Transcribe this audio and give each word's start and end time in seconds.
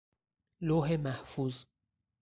لوح 0.61 0.91
محفوظ 0.91 1.65